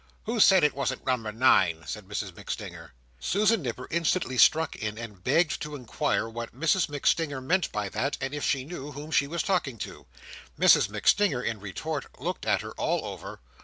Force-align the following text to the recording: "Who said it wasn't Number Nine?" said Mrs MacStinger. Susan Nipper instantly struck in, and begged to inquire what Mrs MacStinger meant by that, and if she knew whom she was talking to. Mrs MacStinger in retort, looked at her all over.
"Who 0.23 0.39
said 0.39 0.63
it 0.63 0.73
wasn't 0.73 1.05
Number 1.05 1.31
Nine?" 1.31 1.83
said 1.85 2.07
Mrs 2.07 2.31
MacStinger. 2.31 2.89
Susan 3.19 3.61
Nipper 3.61 3.87
instantly 3.91 4.35
struck 4.35 4.75
in, 4.75 4.97
and 4.97 5.23
begged 5.23 5.61
to 5.61 5.75
inquire 5.75 6.27
what 6.27 6.59
Mrs 6.59 6.89
MacStinger 6.89 7.39
meant 7.39 7.71
by 7.71 7.87
that, 7.89 8.17
and 8.19 8.33
if 8.33 8.43
she 8.43 8.65
knew 8.65 8.93
whom 8.93 9.11
she 9.11 9.27
was 9.27 9.43
talking 9.43 9.77
to. 9.77 10.07
Mrs 10.59 10.89
MacStinger 10.89 11.43
in 11.45 11.59
retort, 11.59 12.07
looked 12.19 12.47
at 12.47 12.61
her 12.61 12.71
all 12.79 13.05
over. 13.05 13.41